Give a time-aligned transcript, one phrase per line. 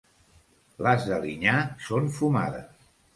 [0.87, 1.53] Les d'Alinyà
[1.89, 2.89] són fumades.